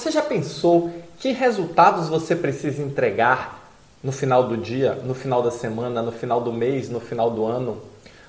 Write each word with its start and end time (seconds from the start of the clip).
Você 0.00 0.10
já 0.10 0.22
pensou 0.22 0.90
que 1.18 1.30
resultados 1.32 2.08
você 2.08 2.34
precisa 2.34 2.80
entregar 2.80 3.70
no 4.02 4.10
final 4.10 4.44
do 4.44 4.56
dia, 4.56 4.94
no 5.04 5.12
final 5.12 5.42
da 5.42 5.50
semana, 5.50 6.00
no 6.00 6.10
final 6.10 6.40
do 6.40 6.50
mês, 6.50 6.88
no 6.88 7.00
final 7.00 7.30
do 7.30 7.44
ano? 7.44 7.76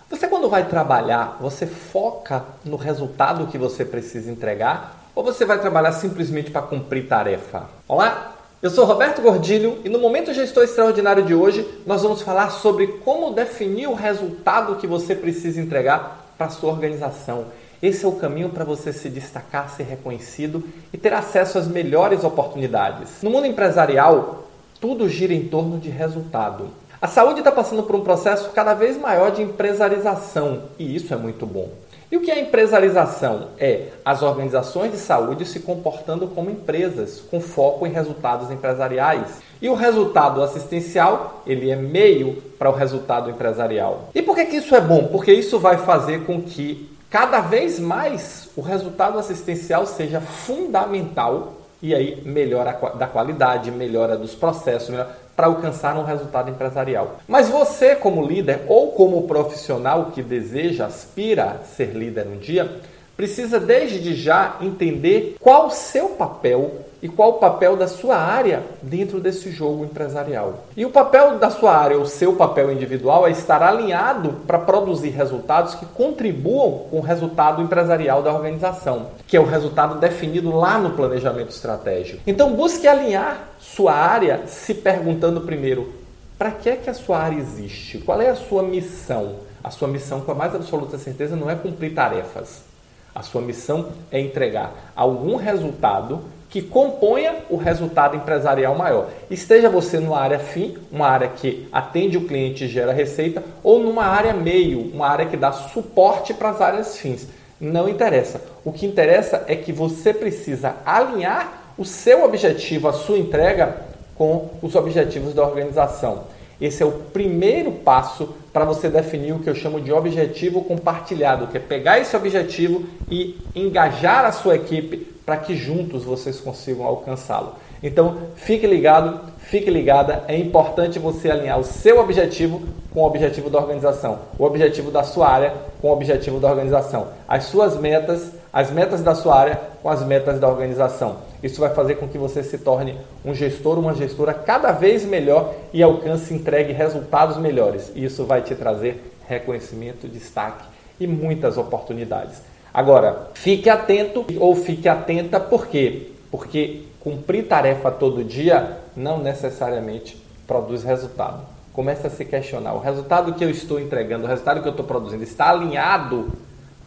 Você, 0.10 0.28
quando 0.28 0.50
vai 0.50 0.68
trabalhar, 0.68 1.38
você 1.40 1.66
foca 1.66 2.44
no 2.66 2.76
resultado 2.76 3.48
que 3.48 3.58
você 3.58 3.86
precisa 3.86 4.30
entregar 4.30 5.08
ou 5.16 5.24
você 5.24 5.46
vai 5.46 5.62
trabalhar 5.62 5.94
simplesmente 5.94 6.52
para 6.52 6.62
cumprir 6.62 7.08
tarefa? 7.08 7.70
Olá, 7.88 8.36
eu 8.62 8.70
sou 8.70 8.84
Roberto 8.84 9.22
Gordilho 9.22 9.80
e 9.86 9.88
no 9.88 9.98
Momento 9.98 10.34
Gestor 10.34 10.66
Extraordinário 10.66 11.24
de 11.24 11.34
hoje 11.34 11.66
nós 11.86 12.04
vamos 12.04 12.22
falar 12.22 12.50
sobre 12.50 12.88
como 13.06 13.32
definir 13.32 13.88
o 13.88 13.94
resultado 13.94 14.76
que 14.76 14.86
você 14.86 15.16
precisa 15.16 15.62
entregar 15.62 16.34
para 16.38 16.50
sua 16.50 16.70
organização. 16.70 17.46
Esse 17.82 18.06
é 18.06 18.08
o 18.08 18.12
caminho 18.12 18.50
para 18.50 18.64
você 18.64 18.94
se 18.94 19.10
destacar, 19.10 19.70
ser 19.70 19.84
reconhecido 19.84 20.64
e 20.94 20.98
ter 20.98 21.14
acesso 21.14 21.58
às 21.58 21.68
melhores 21.68 22.24
oportunidades. 22.24 23.24
No 23.24 23.32
mundo 23.32 23.48
empresarial, 23.48 24.48
tudo 24.80 25.10
gira 25.10 25.34
em 25.34 25.48
torno 25.48 25.80
de 25.80 25.90
resultado. 25.90 26.68
A 27.02 27.08
saúde 27.08 27.40
está 27.40 27.52
passando 27.52 27.82
por 27.82 27.96
um 27.96 28.04
processo 28.04 28.52
cada 28.52 28.76
vez 28.76 29.00
maior 29.00 29.32
de 29.32 29.42
empresarização 29.42 30.66
e 30.78 30.96
isso 30.96 31.12
é 31.12 31.18
muito 31.18 31.48
bom. 31.48 31.70
E 32.12 32.18
o 32.18 32.22
que 32.22 32.30
é 32.30 32.40
empresarização? 32.40 33.48
É 33.58 33.88
as 34.06 34.22
organizações 34.22 34.92
de 34.92 34.98
saúde 34.98 35.46
se 35.46 35.62
comportando 35.62 36.28
como 36.28 36.52
empresas, 36.52 37.24
com 37.32 37.42
foco 37.42 37.88
em 37.88 37.92
resultados 37.92 38.52
empresariais. 38.52 39.42
E 39.60 39.70
o 39.70 39.74
resultado 39.74 40.44
assistencial, 40.44 41.42
ele 41.48 41.72
é 41.72 41.76
meio 41.76 42.42
para 42.60 42.70
o 42.70 42.74
resultado 42.74 43.30
empresarial. 43.30 44.10
E 44.14 44.22
por 44.22 44.36
que, 44.36 44.46
que 44.46 44.58
isso 44.58 44.76
é 44.76 44.82
bom? 44.82 45.08
Porque 45.08 45.34
isso 45.34 45.58
vai 45.58 45.78
fazer 45.78 46.26
com 46.26 46.42
que 46.42 46.92
cada 47.12 47.42
vez 47.42 47.78
mais 47.78 48.50
o 48.56 48.62
resultado 48.62 49.20
assistencial 49.20 49.86
seja 49.86 50.22
fundamental 50.22 51.58
e 51.82 51.94
aí 51.94 52.22
melhora 52.26 52.72
da 52.98 53.06
qualidade, 53.06 53.70
melhora 53.70 54.16
dos 54.16 54.34
processos, 54.34 54.96
para 55.36 55.48
alcançar 55.48 55.98
um 55.98 56.04
resultado 56.04 56.50
empresarial. 56.50 57.18
Mas 57.28 57.50
você, 57.50 57.96
como 57.96 58.26
líder 58.26 58.62
ou 58.68 58.92
como 58.94 59.28
profissional 59.28 60.12
que 60.14 60.22
deseja, 60.22 60.86
aspira 60.86 61.60
a 61.60 61.64
ser 61.66 61.94
líder 61.96 62.28
um 62.28 62.38
dia, 62.38 62.80
precisa 63.22 63.60
desde 63.60 64.16
já 64.16 64.56
entender 64.62 65.36
qual 65.40 65.68
o 65.68 65.70
seu 65.70 66.10
papel 66.10 66.72
e 67.04 67.08
qual 67.08 67.30
o 67.30 67.34
papel 67.34 67.76
da 67.76 67.88
sua 67.88 68.16
área 68.18 68.64
dentro 68.82 69.20
desse 69.20 69.52
jogo 69.52 69.86
empresarial. 69.86 70.66
E 70.76 70.88
o 70.88 70.90
papel 70.90 71.38
da 71.38 71.52
sua 71.52 71.78
área, 71.78 72.00
o 72.00 72.08
seu 72.08 72.34
papel 72.34 72.72
individual, 72.72 73.28
é 73.28 73.32
estar 73.32 73.62
alinhado 73.62 74.34
para 74.48 74.58
produzir 74.58 75.10
resultados 75.10 75.76
que 75.76 75.86
contribuam 75.86 76.88
com 76.90 76.98
o 76.98 77.02
resultado 77.02 77.62
empresarial 77.62 78.24
da 78.24 78.34
organização, 78.34 79.12
que 79.28 79.38
é 79.38 79.40
o 79.40 79.46
resultado 79.46 80.00
definido 80.00 80.56
lá 80.56 80.80
no 80.80 80.94
planejamento 80.96 81.50
estratégico. 81.50 82.24
Então 82.26 82.56
busque 82.56 82.88
alinhar 82.88 83.50
sua 83.60 83.94
área 83.94 84.48
se 84.48 84.74
perguntando 84.74 85.42
primeiro: 85.42 85.94
para 86.40 86.50
que 86.50 86.72
é 86.72 86.76
que 86.76 86.90
a 86.90 86.96
sua 86.96 87.20
área 87.20 87.38
existe? 87.38 88.00
Qual 88.00 88.20
é 88.20 88.30
a 88.30 88.36
sua 88.36 88.64
missão? 88.64 89.36
A 89.64 89.70
sua 89.70 89.88
missão, 89.88 90.22
com 90.22 90.32
a 90.32 90.36
mais 90.36 90.56
absoluta 90.56 90.98
certeza, 90.98 91.36
não 91.36 91.48
é 91.48 91.54
cumprir 91.54 91.94
tarefas. 91.94 92.71
A 93.14 93.22
sua 93.22 93.42
missão 93.42 93.90
é 94.12 94.20
entregar 94.20 94.92
algum 94.96 95.36
resultado 95.36 96.22
que 96.50 96.62
componha 96.62 97.36
o 97.50 97.56
resultado 97.56 98.16
empresarial 98.16 98.76
maior. 98.76 99.08
Esteja 99.30 99.70
você 99.70 100.00
numa 100.00 100.20
área 100.20 100.38
fim, 100.38 100.78
uma 100.92 101.08
área 101.08 101.30
que 101.30 101.68
atende 101.72 102.18
o 102.18 102.28
cliente 102.28 102.66
e 102.66 102.68
gera 102.68 102.92
receita, 102.92 103.42
ou 103.64 103.80
numa 103.80 104.04
área 104.04 104.34
meio, 104.34 104.92
uma 104.94 105.08
área 105.08 105.26
que 105.26 105.38
dá 105.38 105.52
suporte 105.54 106.34
para 106.34 106.50
as 106.50 106.60
áreas 106.60 106.98
fins. 106.98 107.28
Não 107.60 107.88
interessa. 107.88 108.42
O 108.66 108.72
que 108.74 108.86
interessa 108.86 109.46
é 109.48 109.56
que 109.56 109.72
você 109.72 110.14
precisa 110.14 110.76
alinhar 110.86 111.74
o 111.78 111.86
seu 111.86 112.26
objetivo, 112.26 112.90
a 112.90 112.94
sua 112.94 113.18
entrega, 113.18 113.90
com 114.16 114.50
os 114.62 114.76
objetivos 114.76 115.34
da 115.34 115.44
organização. 115.44 116.26
Esse 116.62 116.84
é 116.84 116.86
o 116.86 116.92
primeiro 116.92 117.72
passo 117.72 118.36
para 118.54 118.64
você 118.64 118.88
definir 118.88 119.34
o 119.34 119.40
que 119.40 119.50
eu 119.50 119.56
chamo 119.56 119.82
de 119.82 119.92
objetivo 119.92 120.64
compartilhado, 120.64 121.48
que 121.48 121.58
é 121.58 121.60
pegar 121.60 122.00
esse 122.00 122.16
objetivo 122.16 122.86
e 123.10 123.38
engajar 123.56 124.26
a 124.26 124.32
sua 124.32 124.56
equipe 124.56 124.98
para 125.26 125.38
que 125.38 125.56
juntos 125.56 126.04
vocês 126.04 126.40
consigam 126.40 126.86
alcançá-lo. 126.86 127.56
Então, 127.84 128.18
fique 128.36 128.68
ligado, 128.68 129.20
fique 129.40 129.70
ligada. 129.70 130.24
É 130.28 130.38
importante 130.38 131.00
você 131.00 131.32
alinhar 131.32 131.60
o 131.60 131.64
seu 131.64 132.00
objetivo 132.00 132.62
com 132.94 133.02
o 133.02 133.06
objetivo 133.06 133.50
da 133.50 133.60
organização, 133.60 134.20
o 134.38 134.44
objetivo 134.44 134.92
da 134.92 135.04
sua 135.04 135.30
área 135.30 135.54
com 135.82 135.90
o 135.90 135.94
objetivo 135.94 136.40
da 136.40 136.50
organização, 136.50 137.08
as 137.28 137.46
suas 137.46 137.80
metas, 137.80 138.34
as 138.52 138.70
metas 138.70 139.02
da 139.02 139.16
sua 139.16 139.36
área 139.36 139.60
com 139.82 139.90
as 139.90 140.06
metas 140.06 140.40
da 140.40 140.48
organização. 140.48 141.18
Isso 141.42 141.60
vai 141.60 141.74
fazer 141.74 141.96
com 141.96 142.08
que 142.08 142.18
você 142.18 142.44
se 142.44 142.58
torne 142.58 142.98
um 143.26 143.34
gestor, 143.34 143.80
uma 143.80 143.96
gestora 143.96 144.34
cada 144.34 144.72
vez 144.72 145.04
melhor 145.06 145.54
e 145.74 145.82
alcance, 145.82 146.34
entregue 146.34 146.74
resultados 146.74 147.38
melhores. 147.38 147.92
E 147.96 148.04
isso 148.04 148.26
vai 148.26 148.42
te 148.42 148.54
trazer 148.54 149.02
reconhecimento, 149.28 150.08
destaque 150.08 150.66
e 151.00 151.08
muitas 151.08 151.58
oportunidades. 151.58 152.42
Agora, 152.74 153.30
fique 153.34 153.70
atento 153.70 154.26
ou 154.38 154.56
fique 154.56 154.88
atenta, 154.88 155.40
por 155.40 155.68
quê? 155.68 156.10
Porque 156.30 156.84
cumprir 157.02 157.48
tarefa 157.48 157.92
todo 157.92 158.24
dia 158.24 158.80
não 158.96 159.20
necessariamente 159.20 160.22
produz 160.48 160.84
resultado. 160.84 161.42
Comece 161.74 162.08
a 162.08 162.10
se 162.10 162.26
questionar: 162.26 162.74
o 162.74 162.80
resultado 162.80 163.34
que 163.34 163.44
eu 163.44 163.50
estou 163.50 163.80
entregando, 163.80 164.26
o 164.26 164.28
resultado 164.28 164.62
que 164.62 164.68
eu 164.68 164.72
estou 164.72 164.86
produzindo, 164.86 165.24
está 165.24 165.50
alinhado 165.50 166.32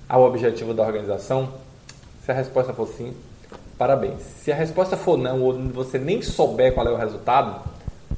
ao 0.08 0.22
objetivo 0.22 0.74
da 0.74 0.82
organização? 0.82 1.48
Se 2.24 2.30
a 2.30 2.34
resposta 2.34 2.72
for 2.72 2.86
sim, 2.88 3.14
parabéns. 3.76 4.20
Se 4.42 4.52
a 4.52 4.54
resposta 4.54 4.96
for 4.96 5.16
não, 5.16 5.42
ou 5.42 5.52
você 5.70 5.98
nem 5.98 6.22
souber 6.22 6.72
qual 6.74 6.86
é 6.86 6.90
o 6.90 6.96
resultado, 6.96 7.60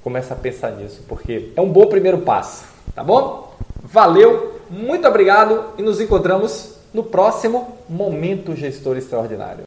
comece 0.03 0.33
a 0.33 0.37
pensar 0.37 0.73
nisso, 0.73 1.03
porque 1.09 1.53
é 1.57 1.61
um 1.61 1.69
bom 1.69 1.87
primeiro 1.87 2.19
passo, 2.19 2.65
tá 2.95 3.03
bom? 3.03 3.53
Valeu, 3.83 4.61
muito 4.69 5.07
obrigado 5.07 5.73
e 5.79 5.83
nos 5.83 6.01
encontramos 6.01 6.77
no 6.93 7.05
próximo 7.05 7.77
Momento 7.89 8.55
Gestor 8.55 8.97
Extraordinário. 8.97 9.65